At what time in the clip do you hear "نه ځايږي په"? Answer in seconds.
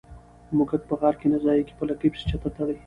1.33-1.83